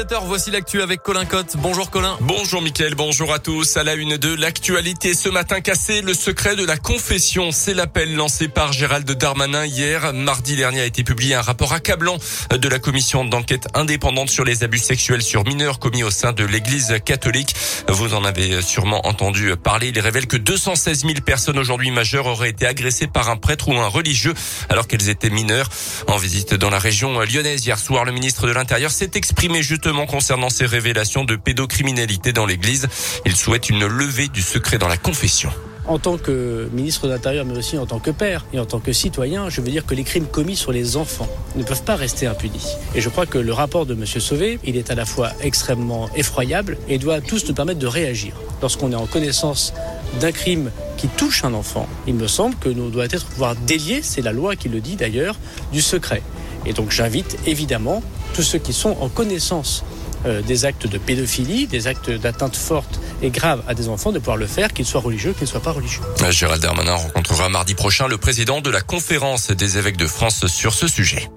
7h, 0.00 0.26
voici 0.26 0.52
l'actu 0.52 0.80
avec 0.80 1.02
Colin 1.02 1.24
Cotte. 1.24 1.56
Bonjour 1.56 1.90
Colin. 1.90 2.16
Bonjour 2.20 2.62
Mickaël, 2.62 2.94
bonjour 2.94 3.32
à 3.32 3.40
tous. 3.40 3.76
À 3.76 3.82
la 3.82 3.94
une 3.94 4.16
de 4.16 4.32
l'actualité 4.32 5.12
ce 5.12 5.28
matin 5.28 5.60
cassé, 5.60 6.02
le 6.02 6.14
secret 6.14 6.54
de 6.54 6.64
la 6.64 6.76
confession. 6.76 7.50
C'est 7.50 7.74
l'appel 7.74 8.14
lancé 8.14 8.46
par 8.46 8.72
Gérald 8.72 9.10
Darmanin 9.10 9.66
hier. 9.66 10.12
Mardi 10.12 10.54
dernier 10.54 10.82
a 10.82 10.84
été 10.84 11.02
publié 11.02 11.34
un 11.34 11.40
rapport 11.40 11.72
accablant 11.72 12.16
de 12.52 12.68
la 12.68 12.78
commission 12.78 13.24
d'enquête 13.24 13.66
indépendante 13.74 14.30
sur 14.30 14.44
les 14.44 14.62
abus 14.62 14.78
sexuels 14.78 15.20
sur 15.20 15.44
mineurs 15.44 15.80
commis 15.80 16.04
au 16.04 16.12
sein 16.12 16.32
de 16.32 16.44
l'église 16.44 16.94
catholique. 17.04 17.56
Vous 17.88 18.14
en 18.14 18.22
avez 18.22 18.62
sûrement 18.62 19.04
entendu 19.04 19.56
parler. 19.56 19.88
Il 19.88 19.98
révèle 19.98 20.28
que 20.28 20.36
216 20.36 21.06
000 21.06 21.14
personnes 21.26 21.58
aujourd'hui 21.58 21.90
majeures 21.90 22.26
auraient 22.26 22.50
été 22.50 22.68
agressées 22.68 23.08
par 23.08 23.30
un 23.30 23.36
prêtre 23.36 23.66
ou 23.66 23.74
un 23.74 23.88
religieux 23.88 24.34
alors 24.68 24.86
qu'elles 24.86 25.08
étaient 25.08 25.28
mineures. 25.28 25.68
En 26.06 26.18
visite 26.18 26.54
dans 26.54 26.70
la 26.70 26.78
région 26.78 27.18
lyonnaise 27.18 27.66
hier 27.66 27.80
soir, 27.80 28.04
le 28.04 28.12
ministre 28.12 28.46
de 28.46 28.52
l'Intérieur 28.52 28.92
s'est 28.92 29.10
exprimé 29.16 29.60
juste 29.60 29.87
concernant 30.06 30.50
ces 30.50 30.66
révélations 30.66 31.24
de 31.24 31.36
pédocriminalité 31.36 32.32
dans 32.32 32.44
l'Église. 32.44 32.88
Il 33.24 33.34
souhaite 33.34 33.70
une 33.70 33.86
levée 33.86 34.28
du 34.28 34.42
secret 34.42 34.76
dans 34.76 34.88
la 34.88 34.98
confession 34.98 35.50
en 35.86 35.98
tant 35.98 36.18
que 36.18 36.68
ministre 36.74 37.06
de 37.06 37.12
l'Intérieur, 37.12 37.46
mais 37.46 37.56
aussi 37.56 37.78
en 37.78 37.86
tant 37.86 37.98
que 37.98 38.10
père 38.10 38.44
et 38.52 38.60
en 38.60 38.66
tant 38.66 38.78
que 38.78 38.92
citoyen, 38.92 39.48
je 39.48 39.62
veux 39.62 39.70
dire 39.70 39.86
que 39.86 39.94
les 39.94 40.04
crimes 40.04 40.26
commis 40.26 40.54
sur 40.54 40.70
les 40.70 40.98
enfants 40.98 41.28
ne 41.56 41.62
peuvent 41.62 41.82
pas 41.82 41.96
rester 41.96 42.26
impunis. 42.26 42.76
Et 42.94 43.00
je 43.00 43.08
crois 43.08 43.24
que 43.24 43.38
le 43.38 43.54
rapport 43.54 43.86
de 43.86 43.94
M. 43.94 44.04
Sauvé, 44.04 44.58
il 44.64 44.76
est 44.76 44.90
à 44.90 44.94
la 44.94 45.06
fois 45.06 45.30
extrêmement 45.40 46.10
effroyable 46.14 46.76
et 46.88 46.98
doit 46.98 47.22
tous 47.22 47.48
nous 47.48 47.54
permettre 47.54 47.78
de 47.78 47.86
réagir. 47.86 48.34
Lorsqu'on 48.60 48.92
est 48.92 48.96
en 48.96 49.06
connaissance 49.06 49.72
d'un 50.20 50.32
crime 50.32 50.70
qui 50.98 51.08
touche 51.08 51.42
un 51.44 51.54
enfant, 51.54 51.88
il 52.06 52.14
me 52.14 52.26
semble 52.26 52.54
que 52.56 52.68
nous 52.68 52.90
doit 52.90 53.06
être 53.06 53.24
pouvoir 53.24 53.56
délier, 53.56 54.00
c'est 54.02 54.20
la 54.20 54.32
loi 54.32 54.56
qui 54.56 54.68
le 54.68 54.82
dit 54.82 54.96
d'ailleurs, 54.96 55.36
du 55.72 55.80
secret. 55.80 56.22
Et 56.66 56.74
donc 56.74 56.90
j'invite 56.90 57.38
évidemment 57.46 58.02
tous 58.38 58.44
ceux 58.44 58.60
qui 58.60 58.72
sont 58.72 58.96
en 59.00 59.08
connaissance 59.08 59.82
euh, 60.24 60.42
des 60.42 60.64
actes 60.64 60.86
de 60.86 60.96
pédophilie, 60.96 61.66
des 61.66 61.88
actes 61.88 62.08
d'atteinte 62.08 62.54
forte 62.54 63.00
et 63.20 63.30
grave 63.30 63.64
à 63.66 63.74
des 63.74 63.88
enfants, 63.88 64.12
de 64.12 64.20
pouvoir 64.20 64.36
le 64.36 64.46
faire, 64.46 64.72
qu'ils 64.72 64.86
soient 64.86 65.00
religieux, 65.00 65.32
qu'ils 65.32 65.42
ne 65.42 65.48
soient 65.48 65.58
pas 65.58 65.72
religieux. 65.72 66.02
Gérald 66.30 66.62
Darmanin 66.62 66.94
rencontrera 66.94 67.48
mardi 67.48 67.74
prochain 67.74 68.06
le 68.06 68.16
président 68.16 68.60
de 68.60 68.70
la 68.70 68.80
conférence 68.80 69.50
des 69.50 69.76
évêques 69.76 69.96
de 69.96 70.06
France 70.06 70.46
sur 70.46 70.72
ce 70.72 70.86
sujet. 70.86 71.28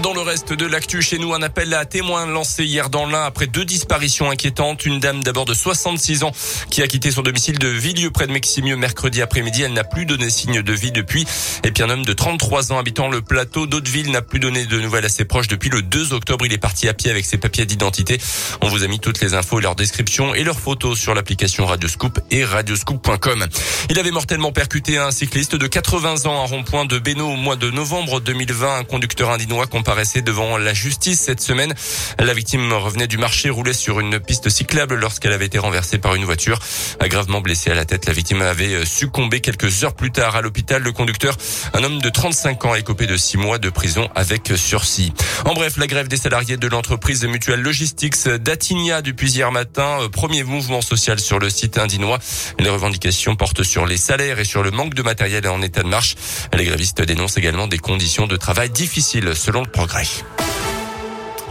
Dans 0.00 0.14
le 0.14 0.20
reste 0.22 0.52
de 0.52 0.66
l'actu 0.66 1.02
chez 1.02 1.18
nous, 1.18 1.34
un 1.34 1.42
appel 1.42 1.72
à 1.74 1.84
témoins 1.84 2.26
lancé 2.26 2.64
hier 2.64 2.88
dans 2.88 3.06
l'Ain 3.06 3.24
après 3.24 3.46
deux 3.46 3.64
disparitions 3.64 4.30
inquiétantes. 4.30 4.86
Une 4.86 4.98
dame 4.98 5.22
d'abord 5.22 5.44
de 5.44 5.54
66 5.54 6.24
ans 6.24 6.32
qui 6.70 6.82
a 6.82 6.88
quitté 6.88 7.10
son 7.10 7.22
domicile 7.22 7.58
de 7.58 7.68
Villieu 7.68 8.10
près 8.10 8.26
de 8.26 8.32
Meximieux 8.32 8.76
mercredi 8.76 9.20
après-midi. 9.20 9.62
Elle 9.62 9.74
n'a 9.74 9.84
plus 9.84 10.06
donné 10.06 10.30
signe 10.30 10.62
de 10.62 10.72
vie 10.72 10.92
depuis. 10.92 11.26
Et 11.62 11.70
puis 11.70 11.82
un 11.82 11.90
homme 11.90 12.04
de 12.04 12.12
33 12.12 12.72
ans 12.72 12.78
habitant 12.78 13.08
le 13.08 13.20
plateau 13.20 13.66
d'Hauteville 13.66 14.10
n'a 14.10 14.22
plus 14.22 14.40
donné 14.40 14.64
de 14.64 14.80
nouvelles 14.80 15.04
à 15.04 15.10
ses 15.10 15.24
proches 15.24 15.48
depuis 15.48 15.68
le 15.68 15.82
2 15.82 16.14
octobre. 16.14 16.46
Il 16.46 16.52
est 16.52 16.58
parti 16.58 16.88
à 16.88 16.94
pied 16.94 17.10
avec 17.10 17.26
ses 17.26 17.36
papiers 17.36 17.66
d'identité. 17.66 18.18
On 18.62 18.68
vous 18.68 18.84
a 18.84 18.88
mis 18.88 18.98
toutes 18.98 19.20
les 19.20 19.34
infos 19.34 19.58
et 19.58 19.62
leurs 19.62 19.76
descriptions 19.76 20.34
et 20.34 20.42
leurs 20.42 20.58
photos 20.58 20.98
sur 20.98 21.14
l'application 21.14 21.66
Radioscoop 21.66 22.18
et 22.30 22.44
radioscoop.com. 22.44 23.46
Il 23.90 23.98
avait 23.98 24.10
mortellement 24.10 24.52
percuté 24.52 24.96
un 24.96 25.10
cycliste 25.10 25.54
de 25.54 25.66
80 25.66 26.26
ans 26.26 26.42
à 26.42 26.46
rond-point 26.46 26.86
de 26.86 26.98
Bénaud 26.98 27.28
au 27.28 27.36
mois 27.36 27.56
de 27.56 27.70
novembre 27.70 28.20
2020. 28.20 28.78
Un 28.78 28.84
conducteur 28.84 29.30
indinois 29.30 29.66
comparaissait 29.82 30.22
devant 30.22 30.58
la 30.58 30.74
justice 30.74 31.18
cette 31.22 31.40
semaine. 31.40 31.74
La 32.20 32.34
victime 32.34 32.72
revenait 32.72 33.08
du 33.08 33.18
marché, 33.18 33.50
roulait 33.50 33.72
sur 33.72 33.98
une 33.98 34.20
piste 34.20 34.48
cyclable 34.48 34.94
lorsqu'elle 34.94 35.32
avait 35.32 35.46
été 35.46 35.58
renversée 35.58 35.98
par 35.98 36.14
une 36.14 36.24
voiture. 36.24 36.60
Gravement 37.02 37.40
blessée 37.40 37.72
à 37.72 37.74
la 37.74 37.84
tête, 37.84 38.06
la 38.06 38.12
victime 38.12 38.42
avait 38.42 38.86
succombé 38.86 39.40
quelques 39.40 39.82
heures 39.82 39.94
plus 39.94 40.12
tard 40.12 40.36
à 40.36 40.40
l'hôpital. 40.40 40.84
Le 40.84 40.92
conducteur, 40.92 41.36
un 41.74 41.82
homme 41.82 42.00
de 42.00 42.08
35 42.08 42.64
ans, 42.64 42.74
est 42.76 42.84
copé 42.84 43.08
de 43.08 43.16
6 43.16 43.38
mois 43.38 43.58
de 43.58 43.70
prison 43.70 44.08
avec 44.14 44.52
sursis. 44.54 45.12
En 45.46 45.54
bref, 45.54 45.76
la 45.78 45.88
grève 45.88 46.06
des 46.06 46.16
salariés 46.16 46.56
de 46.56 46.68
l'entreprise 46.68 47.24
mutuelle 47.24 47.60
Logistics 47.60 48.28
d'Atigna 48.28 49.02
depuis 49.02 49.32
hier 49.32 49.50
matin, 49.50 49.98
premier 50.12 50.44
mouvement 50.44 50.80
social 50.80 51.18
sur 51.18 51.40
le 51.40 51.50
site 51.50 51.76
indinois. 51.76 52.20
Les 52.60 52.70
revendications 52.70 53.34
portent 53.34 53.64
sur 53.64 53.84
les 53.84 53.96
salaires 53.96 54.38
et 54.38 54.44
sur 54.44 54.62
le 54.62 54.70
manque 54.70 54.94
de 54.94 55.02
matériel 55.02 55.48
en 55.48 55.60
état 55.60 55.82
de 55.82 55.88
marche. 55.88 56.14
Les 56.56 56.66
grévistes 56.66 57.02
dénoncent 57.02 57.36
également 57.36 57.66
des 57.66 57.78
conditions 57.78 58.28
de 58.28 58.36
travail 58.36 58.70
difficiles 58.70 59.32
selon 59.34 59.62
le 59.62 59.71
progrès. 59.72 60.24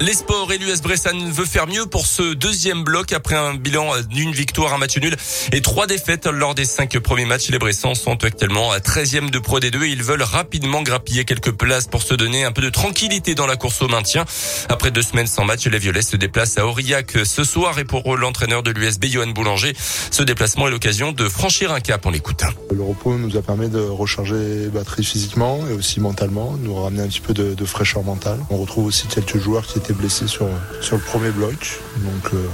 Les 0.01 0.13
sports 0.13 0.51
et 0.51 0.57
l'US 0.57 0.81
Bressan 0.81 1.29
veut 1.31 1.45
faire 1.45 1.67
mieux 1.67 1.85
pour 1.85 2.07
ce 2.07 2.33
deuxième 2.33 2.83
bloc 2.83 3.13
après 3.13 3.35
un 3.35 3.53
bilan 3.53 4.01
d'une 4.09 4.31
victoire, 4.31 4.73
un 4.73 4.79
match 4.79 4.97
nul 4.97 5.15
et 5.51 5.61
trois 5.61 5.85
défaites 5.85 6.25
lors 6.25 6.55
des 6.55 6.65
cinq 6.65 6.97
premiers 6.97 7.25
matchs. 7.25 7.49
Les 7.49 7.59
Bressans 7.59 7.93
sont 7.93 8.23
actuellement 8.23 8.71
à 8.71 8.79
13e 8.79 9.29
de 9.29 9.37
Pro 9.37 9.59
D2 9.59 9.83
et 9.83 9.89
ils 9.89 10.01
veulent 10.01 10.23
rapidement 10.23 10.81
grappiller 10.81 11.23
quelques 11.23 11.51
places 11.51 11.85
pour 11.85 12.01
se 12.01 12.15
donner 12.15 12.43
un 12.43 12.51
peu 12.51 12.63
de 12.63 12.71
tranquillité 12.71 13.35
dans 13.35 13.45
la 13.45 13.57
course 13.57 13.83
au 13.83 13.87
maintien. 13.89 14.25
Après 14.69 14.89
deux 14.89 15.03
semaines 15.03 15.27
sans 15.27 15.45
match, 15.45 15.67
les 15.67 15.77
Violets 15.77 16.01
se 16.01 16.17
déplacent 16.17 16.57
à 16.57 16.65
Aurillac 16.65 17.19
ce 17.23 17.43
soir 17.43 17.77
et 17.77 17.85
pour 17.85 18.17
l'entraîneur 18.17 18.63
de 18.63 18.71
l'USB, 18.71 19.05
Johan 19.05 19.27
Boulanger, 19.27 19.75
ce 20.09 20.23
déplacement 20.23 20.67
est 20.67 20.71
l'occasion 20.71 21.11
de 21.11 21.29
franchir 21.29 21.71
un 21.71 21.79
cap. 21.79 22.07
On 22.07 22.09
l'écoute. 22.09 22.43
Le 22.71 22.81
repos 22.81 23.19
nous 23.19 23.37
a 23.37 23.43
permis 23.43 23.69
de 23.69 23.79
recharger 23.79 24.67
batterie 24.73 25.03
physiquement 25.03 25.59
et 25.69 25.73
aussi 25.73 25.99
mentalement, 25.99 26.57
nous 26.59 26.73
ramener 26.73 27.03
un 27.03 27.07
petit 27.07 27.21
peu 27.21 27.35
de, 27.35 27.53
de 27.53 27.65
fraîcheur 27.65 28.01
mentale. 28.01 28.39
On 28.49 28.57
retrouve 28.57 28.87
aussi 28.87 29.05
quelques 29.05 29.37
joueurs 29.37 29.67
qui 29.67 29.77
étaient 29.77 29.90
blessé 29.93 30.27
sur, 30.27 30.47
le 30.47 30.97
premier 30.97 31.31
bloc. 31.31 31.79
Donc 31.97 32.33
euh, 32.33 32.45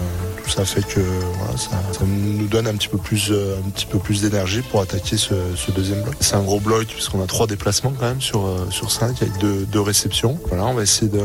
tout 0.43 0.49
ça 0.49 0.65
fait 0.65 0.85
que 0.85 0.99
voilà, 0.99 1.57
ça, 1.57 2.05
nous 2.05 2.47
donne 2.47 2.67
un 2.67 2.75
petit 2.75 2.87
peu 2.87 2.97
plus, 2.97 3.29
euh, 3.31 3.55
plus 4.03 4.21
d'énergie 4.21 4.61
pour 4.61 4.81
attaquer 4.81 5.17
ce, 5.17 5.33
deuxième 5.75 6.01
bloc. 6.01 6.15
C'est 6.19 6.35
un 6.35 6.43
gros 6.43 6.59
bloc 6.59 6.87
puisqu'on 6.87 7.21
a 7.21 7.27
trois 7.27 7.47
déplacements 7.47 7.93
quand 7.97 8.07
même 8.07 8.21
sur, 8.21 8.45
euh, 8.45 8.67
cinq 8.87 9.21
avec 9.21 9.37
deux, 9.39 9.65
deux 9.65 9.81
réceptions. 9.81 10.39
Voilà, 10.47 10.65
on 10.65 10.73
va 10.73 10.83
essayer 10.83 11.11
de 11.11 11.21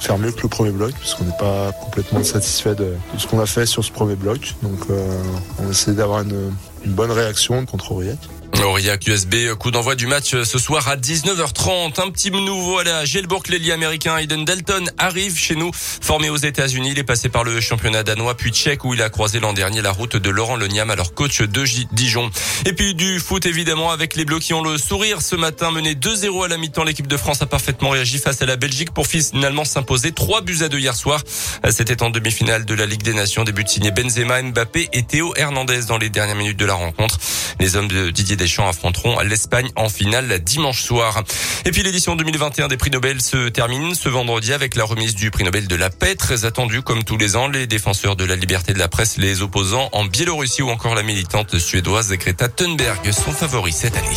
faire 0.00 0.18
mieux 0.18 0.32
que 0.32 0.42
le 0.42 0.48
premier 0.48 0.70
bloc 0.70 0.92
puisqu'on 0.94 1.24
n'est 1.24 1.36
pas 1.38 1.72
complètement 1.72 2.22
satisfait 2.24 2.74
de, 2.74 2.94
de 3.14 3.18
ce 3.18 3.26
qu'on 3.26 3.40
a 3.40 3.46
fait 3.46 3.66
sur 3.66 3.84
ce 3.84 3.92
premier 3.92 4.16
bloc. 4.16 4.54
Donc 4.62 4.78
on 5.58 5.64
va 5.64 5.70
essayer 5.70 5.96
d'avoir 5.96 6.22
une, 6.22 6.52
une 6.84 6.92
bonne 6.92 7.10
réaction 7.10 7.64
contre 7.66 7.92
Aurillac. 7.92 8.18
Aurillac 8.62 9.06
USB, 9.06 9.54
coup 9.58 9.70
d'envoi 9.70 9.94
du 9.94 10.06
match 10.06 10.30
ce 10.30 10.58
soir 10.58 10.88
à 10.88 10.96
19h30. 10.96 12.00
Un 12.00 12.10
petit 12.10 12.30
nouveau 12.30 12.78
à 12.78 12.84
la 12.84 13.04
Gelbourg, 13.04 13.42
l'ailier 13.48 13.72
américain 13.72 14.16
Aiden 14.16 14.44
Dalton 14.44 14.90
arrive 14.98 15.36
chez 15.36 15.54
nous. 15.54 15.70
Formé 15.74 16.30
aux 16.30 16.36
États-Unis, 16.36 16.90
il 16.92 16.98
est 16.98 17.04
passé 17.04 17.28
par 17.28 17.44
le 17.44 17.60
championnat 17.60 18.02
danois 18.02 18.36
puis 18.36 18.50
tchèque 18.52 18.84
où 18.84 18.94
il 18.94 19.02
a 19.02 19.10
croisé 19.10 19.40
l'an 19.40 19.52
dernier 19.52 19.82
la 19.82 19.92
route 19.92 20.16
de 20.16 20.30
Laurent 20.30 20.56
Leniam, 20.56 20.90
alors 20.90 21.14
coach 21.14 21.42
de 21.42 21.64
Dijon. 21.92 22.30
Et 22.66 22.72
puis 22.72 22.94
du 22.94 23.20
foot 23.20 23.46
évidemment 23.46 23.90
avec 23.90 24.16
les 24.16 24.24
Bleus 24.24 24.38
qui 24.38 24.54
ont 24.54 24.62
le 24.62 24.78
sourire 24.78 25.22
ce 25.22 25.36
matin. 25.36 25.70
Mené 25.70 25.94
2-0 25.94 26.44
à 26.44 26.48
la 26.48 26.56
mi-temps, 26.56 26.84
l'équipe 26.84 27.06
de 27.06 27.16
France 27.16 27.42
a 27.42 27.46
parfaitement 27.46 27.90
réagi 27.90 28.18
face 28.18 28.42
à 28.42 28.46
la 28.46 28.56
Belgique 28.56 28.92
pour 28.92 29.06
finalement 29.06 29.64
s'imposer 29.64 30.12
3 30.12 30.42
buts 30.42 30.58
à 30.62 30.68
2 30.68 30.78
hier 30.78 30.94
soir. 30.94 31.22
C'était 31.70 32.02
en 32.02 32.10
demi-finale 32.10 32.64
de 32.64 32.74
la 32.74 32.86
Ligue 32.86 33.02
des 33.02 33.14
Nations, 33.14 33.44
début 33.44 33.64
de 33.64 33.68
signé 33.68 33.90
Benzema, 33.90 34.42
Mbappé 34.42 34.88
et 34.92 35.02
Théo 35.02 35.34
Hernandez 35.36 35.82
dans 35.88 35.98
les 35.98 36.10
dernières 36.10 36.36
minutes 36.36 36.58
de 36.58 36.66
la 36.66 36.74
rencontre. 36.74 37.18
Les 37.60 37.76
hommes 37.76 37.88
de 37.88 38.10
Didier 38.10 38.36
Deschamps 38.44 38.68
affronteront 38.68 39.18
l'Espagne 39.20 39.70
en 39.74 39.88
finale 39.88 40.38
dimanche 40.40 40.82
soir. 40.82 41.22
Et 41.64 41.70
puis 41.70 41.82
l'édition 41.82 42.14
2021 42.14 42.68
des 42.68 42.76
prix 42.76 42.90
Nobel 42.90 43.22
se 43.22 43.48
termine 43.48 43.94
ce 43.94 44.10
vendredi 44.10 44.52
avec 44.52 44.76
la 44.76 44.84
remise 44.84 45.14
du 45.14 45.30
prix 45.30 45.44
Nobel 45.44 45.66
de 45.66 45.74
la 45.76 45.88
paix, 45.88 46.14
très 46.14 46.44
attendu 46.44 46.82
comme 46.82 47.04
tous 47.04 47.16
les 47.16 47.36
ans. 47.36 47.48
Les 47.48 47.66
défenseurs 47.66 48.16
de 48.16 48.24
la 48.26 48.36
liberté 48.36 48.74
de 48.74 48.78
la 48.78 48.88
presse, 48.88 49.16
les 49.16 49.40
opposants 49.40 49.88
en 49.92 50.04
Biélorussie 50.04 50.60
ou 50.60 50.68
encore 50.68 50.94
la 50.94 51.02
militante 51.02 51.58
suédoise 51.58 52.12
Greta 52.12 52.48
Thunberg 52.48 53.10
sont 53.12 53.32
favoris 53.32 53.76
cette 53.76 53.96
année. 53.96 54.08